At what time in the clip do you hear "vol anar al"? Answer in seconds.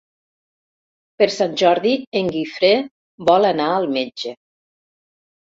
3.33-3.87